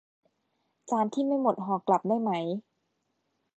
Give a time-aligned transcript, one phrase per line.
[0.89, 2.31] จานที่ไม่หมดห่อกลับได้ไหม